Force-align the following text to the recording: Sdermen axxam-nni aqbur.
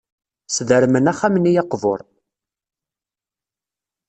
Sdermen 0.55 1.11
axxam-nni 1.11 1.51
aqbur. 1.61 1.99